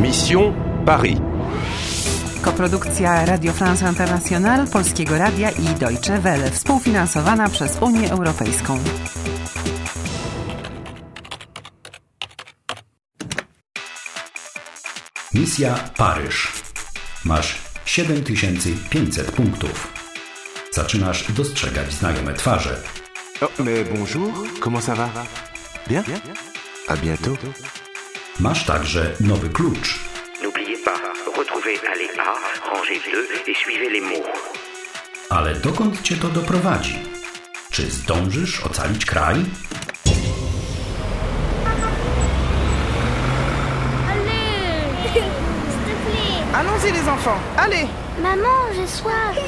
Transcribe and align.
Mission 0.00 0.54
Paris. 0.86 1.18
Koprodukcja 2.42 3.24
Radio 3.24 3.52
France 3.52 3.88
International, 3.88 4.66
Polskiego 4.66 5.18
Radia 5.18 5.50
i 5.50 5.64
Deutsche 5.78 6.18
Welle, 6.18 6.50
współfinansowana 6.50 7.48
przez 7.48 7.78
Unię 7.80 8.10
Europejską. 8.10 8.78
Misja 15.34 15.74
Paryż. 15.96 16.52
Masz 17.24 17.58
7500 17.84 19.30
punktów. 19.30 19.92
Zaczynasz 20.72 21.32
dostrzegać 21.32 21.92
znajome 21.92 22.34
twarze. 22.34 22.76
Oh, 23.40 23.62
mais 23.64 23.88
bonjour, 23.98 24.32
comment 24.60 24.84
ça 24.84 24.94
va 24.94 25.08
Bien 25.88 26.04
À 26.88 26.96
bientôt. 26.96 27.36
Masz 28.40 28.64
także 28.66 29.10
nowy 29.20 29.48
klucz. 29.48 29.98
N'oubliez 30.42 30.84
pas, 30.84 31.00
retrouvez 31.36 31.78
allée 31.92 32.08
A, 32.18 32.34
rangée 32.70 33.00
2 33.10 33.50
et 33.50 33.54
suivez 33.54 33.90
les 33.90 34.00
mots. 34.00 34.26
Ale 35.30 35.54
dokąd 35.54 36.02
cię 36.02 36.16
to 36.16 36.28
doprowadzi? 36.28 36.98
Czy 37.70 37.90
zdążysz 37.90 38.60
ocalić 38.60 39.04
kraj? 39.06 39.36
Allons-y 46.54 46.92
les 46.92 47.08
enfants, 47.08 47.40
allez 47.56 47.86
Maman, 48.22 48.74
j'ai 48.74 48.88
soif 48.88 49.38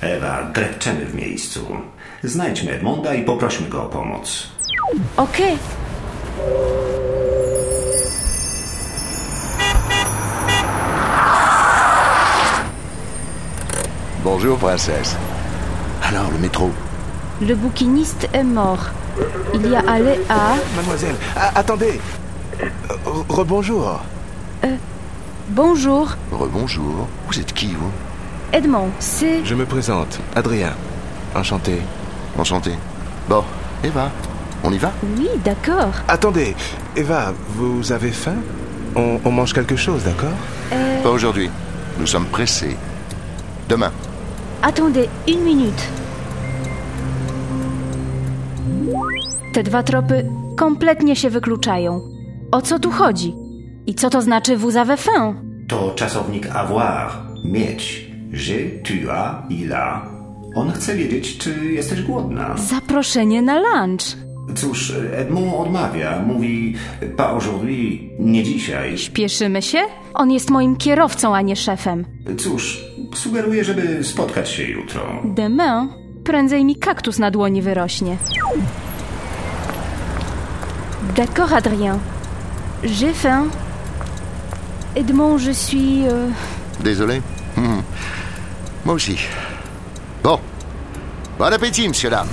Ewa, 0.00 0.42
drepczemy 0.42 1.06
w 1.06 1.14
miejscu. 1.14 1.76
Znajdźmy 2.22 2.72
Edmonda 2.72 3.14
i 3.14 3.24
poprośmy 3.24 3.68
go 3.68 3.82
o 3.82 3.86
pomoc. 3.86 4.57
Okej. 5.16 5.58
Bonjour, 14.24 14.58
princesse. 14.58 15.16
Alors, 16.02 16.30
le 16.30 16.38
métro? 16.38 16.70
Le 17.40 17.54
bouquiniste 17.54 18.28
est 18.32 18.42
mort. 18.42 18.86
Il 19.54 19.66
y 19.70 19.76
a 19.76 19.80
allé 19.88 20.20
à... 20.28 20.54
Mademoiselle, 20.76 21.14
attendez 21.54 22.00
Euh, 22.62 22.66
Rebonjour. 23.28 24.00
Bonjour, 25.50 26.14
Rebonjour. 26.30 27.08
Vous 27.28 27.40
êtes 27.40 27.52
qui, 27.54 27.74
vous? 27.74 27.90
Edmond, 28.52 28.90
c'est... 28.98 29.44
Je 29.44 29.54
me 29.54 29.64
présente, 29.64 30.18
Adrien. 30.36 30.72
Enchanté. 31.34 31.80
Enchanté. 32.38 32.72
Bon, 33.28 33.42
Eva, 33.82 34.10
on 34.64 34.72
y 34.72 34.78
va 34.78 34.90
Oui, 35.18 35.28
d'accord. 35.44 35.92
Attendez, 36.08 36.54
Eva, 36.96 37.32
vous 37.56 37.92
avez 37.92 38.10
faim 38.12 38.36
on, 38.96 39.20
on 39.24 39.30
mange 39.30 39.52
quelque 39.52 39.76
chose, 39.76 40.02
d'accord 40.04 40.36
Euh, 40.72 41.02
Pas 41.02 41.10
aujourd'hui. 41.10 41.50
Nous 41.98 42.06
sommes 42.06 42.26
pressés. 42.26 42.76
Demain. 43.68 43.92
attendez, 44.62 45.08
une 45.28 45.44
minute. 45.44 45.82
Te 49.54 49.62
dwa 49.62 49.82
tropy 49.82 50.14
kompletnie 50.56 51.16
się 51.16 51.30
wykluczają. 51.30 52.00
O 52.52 52.62
co 52.62 52.78
tu 52.78 52.90
chodzi? 52.90 53.34
I 53.86 53.94
co 53.94 54.10
to 54.10 54.22
znaczy 54.22 54.56
vous 54.56 54.76
avez 54.76 54.96
faim? 55.00 55.34
To 55.68 55.90
czasownik 55.96 56.46
avoir, 56.46 57.10
mieć. 57.44 58.08
Je, 58.32 58.82
tu 58.84 59.10
as, 59.10 59.34
il 59.50 59.72
a. 59.72 60.06
On 60.54 60.72
chce 60.72 60.94
wiedzieć, 60.94 61.38
czy 61.38 61.64
jesteś 61.72 62.02
głodna. 62.02 62.54
Zaproszenie 62.56 63.42
na 63.42 63.58
lunch. 63.58 64.02
Cóż, 64.60 64.92
Edmond 65.12 65.54
odmawia. 65.54 66.22
Mówi, 66.26 66.74
pas 67.16 67.32
aujourd'hui, 67.36 68.10
nie 68.18 68.42
dzisiaj. 68.44 68.98
Śpieszymy 68.98 69.62
się? 69.62 69.78
On 70.14 70.30
jest 70.30 70.50
moim 70.50 70.76
kierowcą, 70.76 71.34
a 71.36 71.40
nie 71.42 71.56
szefem. 71.56 72.04
Cóż, 72.38 72.84
sugeruję, 73.14 73.64
żeby 73.64 74.04
spotkać 74.04 74.50
się 74.50 74.62
jutro. 74.62 75.00
Demain 75.24 75.88
prędzej 76.24 76.64
mi 76.64 76.76
kaktus 76.76 77.18
na 77.18 77.30
dłoni 77.30 77.62
wyrośnie. 77.62 78.16
D'accord, 81.16 81.52
Adrien. 81.52 81.98
J'ai 82.84 83.14
faim. 83.14 83.50
Edmond, 84.96 85.38
je 85.38 85.54
suis... 85.54 86.02
euh, 86.08 86.30
Désolé. 86.80 87.20
Hmm. 87.56 87.82
Moi 88.84 88.94
aussi. 88.94 89.16
Bon. 90.22 90.38
Bon 91.38 91.52
appétit, 91.52 91.88
monsieur 91.88 92.10
dame. 92.10 92.28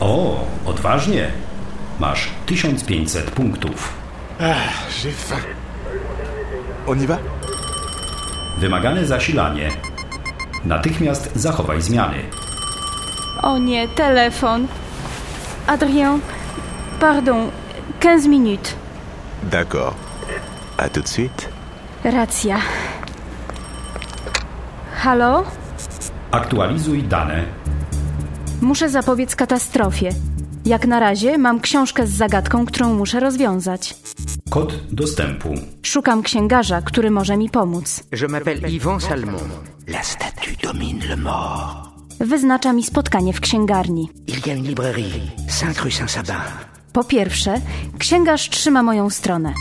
O, 0.00 0.36
odważnie. 0.66 1.30
Masz 2.00 2.28
1500 2.46 3.30
punktów. 3.30 3.92
J'ai 5.02 5.12
faim. 5.12 5.54
On 6.86 7.00
y 7.02 7.06
va 7.06 7.18
Wymagane 8.58 9.04
zasilanie. 9.06 9.70
Natychmiast 10.64 11.30
zachowaj 11.34 11.82
zmiany. 11.82 12.16
O 13.42 13.58
nie, 13.58 13.88
telefon. 13.88 14.66
Adrien, 15.66 16.20
pardon, 17.00 17.50
15 18.00 18.28
minutes. 18.28 18.74
D'accord. 19.42 19.94
À 20.78 20.88
tout 20.88 21.02
de 21.02 21.08
suite. 21.08 21.48
Racja. 22.04 22.56
Halo? 25.04 25.44
Aktualizuj 26.30 27.02
dane. 27.02 27.44
Muszę 28.60 28.88
zapobiec 28.88 29.36
katastrofie. 29.36 30.10
Jak 30.64 30.86
na 30.86 31.00
razie 31.00 31.38
mam 31.38 31.60
książkę 31.60 32.06
z 32.06 32.10
zagadką, 32.10 32.66
którą 32.66 32.94
muszę 32.94 33.20
rozwiązać. 33.20 33.94
Kod 34.50 34.74
dostępu. 34.92 35.54
Szukam 35.82 36.22
księgarza, 36.22 36.82
który 36.82 37.10
może 37.10 37.36
mi 37.36 37.50
pomóc. 37.50 38.04
Je 38.12 38.28
m'appelle 38.28 38.68
Yvan 38.76 39.00
Salmon. 39.00 39.50
La 39.88 40.02
statue 40.02 40.56
domine 40.62 41.06
le 41.06 41.16
mort. 41.16 41.90
Wyznacza 42.20 42.72
mi 42.72 42.82
spotkanie 42.82 43.32
w 43.32 43.40
księgarni. 43.40 44.10
Il 44.26 44.46
y 44.46 44.50
a 44.50 44.54
une 44.54 44.68
librairie, 44.68 45.20
5 45.60 45.78
rue 45.78 45.90
Saint-Sabin. 45.90 46.40
Po 46.92 47.04
pierwsze, 47.04 47.60
księgarz 47.98 48.48
trzyma 48.48 48.82
moją 48.82 49.10
stronę. 49.10 49.54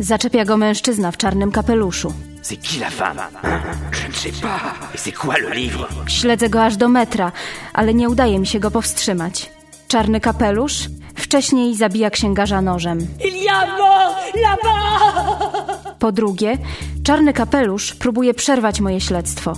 Zaczepia 0.00 0.44
go 0.44 0.56
mężczyzna 0.56 1.10
w 1.10 1.16
czarnym 1.16 1.52
kapeluszu. 1.52 2.12
C'est 2.42 2.56
qui 2.56 2.78
la 2.80 2.90
femme 2.90 3.18
hein 3.20 3.60
Je 3.92 4.08
ne 4.08 4.12
sais 4.12 4.40
pas. 4.42 4.60
Et 4.94 4.98
c'est 4.98 5.12
quoi 5.12 5.38
le 5.38 5.50
livre 5.50 5.88
Śledzę 6.08 6.48
go 6.48 6.64
aż 6.64 6.76
do 6.76 6.88
metra, 6.88 7.32
ale 7.74 7.94
nie 7.94 8.08
udaje 8.08 8.38
mi 8.38 8.46
się 8.46 8.60
go 8.60 8.70
powstrzymać. 8.70 9.50
Czarny 9.88 10.20
kapelusz 10.20 10.88
wcześniej 11.16 11.76
zabija 11.76 12.10
księgarza 12.10 12.60
nożem. 12.60 12.98
Il 13.24 13.34
y 13.44 13.48
a 13.48 13.66
mort 13.66 14.34
là-bas 14.34 15.94
Po 15.98 16.12
drugie, 16.12 16.58
czarny 17.04 17.32
kapelusz 17.32 17.94
próbuje 17.94 18.34
przerwać 18.34 18.80
moje 18.80 19.00
śledztwo. 19.00 19.52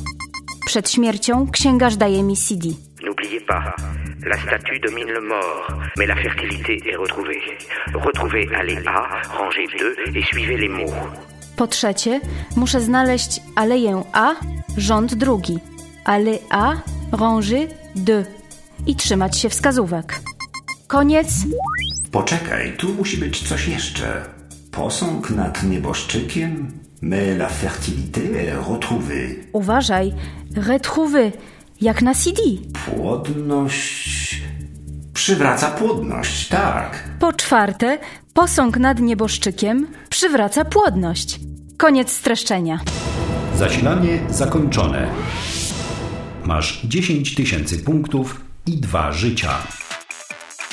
Przed 0.67 0.91
śmiercią 0.91 1.47
księgarz 1.53 1.97
daje 1.97 2.23
mi 2.23 2.37
CD. 2.37 2.69
N'oubliez 3.05 3.45
pas, 3.47 3.65
la 4.31 4.37
statue 4.37 4.81
domine 4.81 5.13
le 5.13 5.21
mort, 5.21 5.67
mais 5.99 6.09
la 6.09 6.17
fertilité 6.17 6.73
est 6.91 6.97
retrouvée. 6.97 7.43
Retrouvez 7.95 8.49
allée 8.61 8.79
A, 8.87 9.01
rangée 9.39 9.67
2 9.79 10.19
et 10.19 10.25
suivez 10.33 10.57
les 10.57 10.69
mots. 10.69 10.95
Po 11.57 11.67
trzecie, 11.67 12.21
muszę 12.57 12.81
znaleźć 12.81 13.41
aleję 13.55 14.03
A, 14.13 14.35
rząd 14.77 15.15
drugi. 15.15 15.59
Ale 16.05 16.31
A, 16.51 16.73
rangée 17.13 17.67
2 17.95 18.13
i 18.87 18.97
trzymać 18.97 19.39
się 19.39 19.49
wskazówek. 19.49 20.21
Koniec. 20.87 21.29
Poczekaj, 22.11 22.77
tu 22.79 22.95
musi 22.95 23.17
być 23.17 23.49
coś 23.49 23.69
jeszcze. 23.69 24.25
Posąg 24.71 25.31
nad 25.31 25.63
nieboszczykiem, 25.63 26.73
mais 27.03 27.39
la 27.39 27.49
fertilité 27.49 28.21
est 28.21 28.69
retrouvée. 28.69 29.35
Uważaj, 29.53 30.13
retrouver, 30.57 31.33
jak 31.81 32.03
na 32.03 32.15
CD. 32.15 32.43
Płodność... 32.87 34.43
Przywraca 35.15 35.71
płodność, 35.71 36.49
tak. 36.49 37.05
Po 37.21 37.33
czwarte, 37.33 37.99
posąg 38.35 38.77
nad 38.79 39.01
nieboszczykiem 39.01 39.87
przywraca 40.11 40.65
płodność. 40.65 41.41
Koniec 41.79 42.13
streszczenia. 42.13 42.81
Zasilanie 43.57 44.21
zakończone. 44.31 45.11
Masz 46.45 46.81
10 46.85 47.35
tysięcy 47.35 47.79
punktów 47.79 48.41
i 48.67 48.71
dwa 48.77 49.13
życia. 49.13 49.51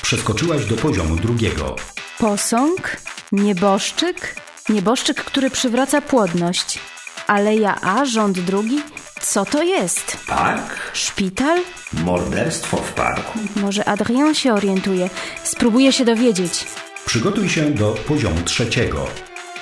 Przeskoczyłaś 0.02 0.66
do 0.66 0.76
poziomu 0.76 1.16
drugiego. 1.16 1.76
Posąg, 2.20 2.98
nieboszczyk, 3.32 4.36
nieboszczyk, 4.70 5.24
który 5.24 5.50
przywraca 5.50 6.02
płodność. 6.02 6.80
Aleja 7.28 7.82
A, 7.82 8.06
rząd 8.06 8.40
drugi. 8.40 8.80
Co 9.22 9.46
to 9.46 9.64
jest? 9.64 10.18
Park? 10.28 10.80
Szpital? 10.94 11.60
Morderstwo 11.94 12.78
w 12.78 12.94
parku? 12.94 13.40
Może 13.56 13.86
Adrien 13.86 14.36
się 14.36 14.54
orientuje. 14.54 15.10
Spróbuję 15.44 15.94
się 15.94 16.06
dowiedzieć. 16.06 16.66
Przygotuj 17.06 17.50
się 17.50 17.72
do 17.72 17.92
poziomu 17.92 18.42
trzeciego. 18.46 19.08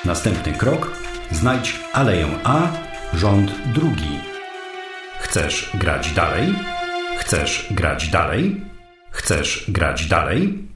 Następny 0.05 0.53
krok: 0.53 0.91
znajdź 1.31 1.79
aleję 1.93 2.27
A, 2.43 2.67
rząd 3.13 3.51
drugi. 3.73 4.19
Chcesz 5.19 5.71
grać 5.73 6.11
dalej? 6.11 6.55
Chcesz 7.17 7.67
grać 7.71 8.07
dalej? 8.07 8.61
Chcesz 9.11 9.65
grać 9.71 10.05
dalej? 10.05 10.67